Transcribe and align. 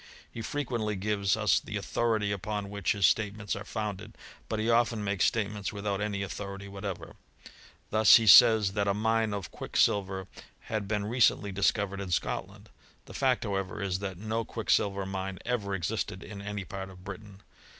He 0.31 0.41
frequently 0.41 0.95
gives 0.95 1.37
us 1.37 1.59
the 1.59 1.77
authority 1.77 2.31
upon 2.31 2.71
which 2.71 2.93
his 2.93 3.05
statements 3.05 3.55
are 3.55 3.63
founded; 3.63 4.17
but 4.49 4.57
he 4.57 4.67
often 4.67 5.03
makes. 5.03 5.25
statements 5.25 5.71
without 5.71 6.01
any 6.01 6.21
authority^" 6.21 6.67
whatever. 6.67 7.17
Thus 7.91 8.15
he 8.15 8.25
says, 8.25 8.73
that 8.73 8.87
a 8.87 8.95
mine 8.95 9.31
of 9.31 9.51
quicksilver" 9.51 10.27
had 10.61 10.87
been 10.87 11.05
recently 11.05 11.51
discovered 11.51 12.01
in 12.01 12.09
Scotland: 12.09 12.71
the 13.05 13.13
fact;^ 13.13 13.43
however, 13.47 13.79
is, 13.79 13.99
that 13.99 14.17
no 14.17 14.43
quicksilver 14.43 15.05
mine 15.05 15.37
ever 15.45 15.75
existed 15.75 16.23
ic* 16.23 16.31
any 16.31 16.65
part 16.65 16.89
of 16.89 17.03
Britain. 17.03 17.43